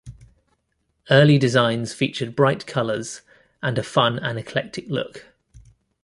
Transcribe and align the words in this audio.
Early 1.11 1.37
designs 1.37 1.93
featured 1.93 2.35
bright 2.35 2.65
colors 2.65 3.21
and 3.61 3.77
a 3.77 3.83
fun 3.83 4.17
and 4.17 4.39
eclectic 4.39 4.89
look. 4.89 5.27